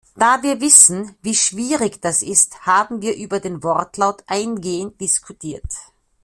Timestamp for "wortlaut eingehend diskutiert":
3.61-5.75